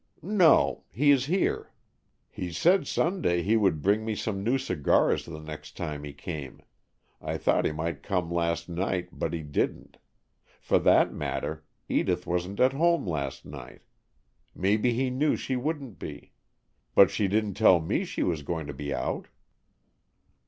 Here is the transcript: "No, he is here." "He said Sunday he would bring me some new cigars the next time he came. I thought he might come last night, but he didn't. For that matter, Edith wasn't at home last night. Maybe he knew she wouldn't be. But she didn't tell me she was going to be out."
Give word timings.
"No, 0.23 0.85
he 0.91 1.11
is 1.11 1.27
here." 1.27 1.73
"He 2.31 2.51
said 2.51 2.87
Sunday 2.87 3.43
he 3.43 3.55
would 3.55 3.83
bring 3.83 4.03
me 4.03 4.15
some 4.15 4.43
new 4.43 4.57
cigars 4.57 5.25
the 5.27 5.39
next 5.39 5.77
time 5.77 6.03
he 6.03 6.11
came. 6.11 6.63
I 7.21 7.37
thought 7.37 7.65
he 7.65 7.71
might 7.71 8.01
come 8.01 8.31
last 8.31 8.67
night, 8.67 9.09
but 9.11 9.31
he 9.31 9.43
didn't. 9.43 9.97
For 10.59 10.79
that 10.79 11.13
matter, 11.13 11.65
Edith 11.87 12.25
wasn't 12.25 12.59
at 12.59 12.73
home 12.73 13.05
last 13.05 13.45
night. 13.45 13.83
Maybe 14.55 14.91
he 14.93 15.11
knew 15.11 15.35
she 15.35 15.55
wouldn't 15.55 15.99
be. 15.99 16.31
But 16.95 17.11
she 17.11 17.27
didn't 17.27 17.53
tell 17.53 17.79
me 17.79 18.03
she 18.03 18.23
was 18.23 18.41
going 18.41 18.65
to 18.65 18.73
be 18.73 18.91
out." 18.91 19.27